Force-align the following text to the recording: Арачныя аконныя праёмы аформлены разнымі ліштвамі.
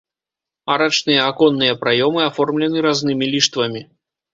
Арачныя 0.75 1.21
аконныя 1.33 1.77
праёмы 1.85 2.21
аформлены 2.29 2.77
разнымі 2.91 3.25
ліштвамі. 3.37 3.91